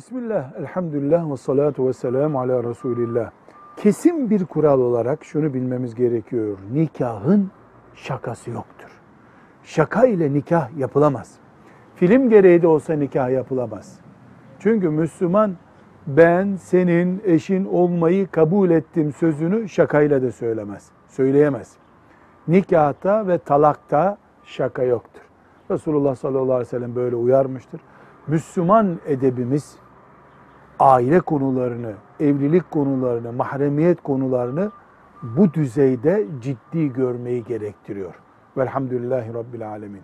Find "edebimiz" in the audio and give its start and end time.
29.06-29.76